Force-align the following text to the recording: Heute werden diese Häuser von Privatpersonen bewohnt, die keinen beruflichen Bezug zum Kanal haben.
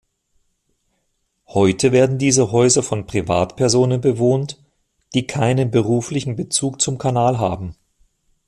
Heute 1.45 1.91
werden 1.91 2.17
diese 2.17 2.51
Häuser 2.51 2.81
von 2.81 3.05
Privatpersonen 3.05 4.01
bewohnt, 4.01 4.57
die 5.13 5.27
keinen 5.27 5.69
beruflichen 5.69 6.35
Bezug 6.35 6.81
zum 6.81 6.97
Kanal 6.97 7.37
haben. 7.37 7.75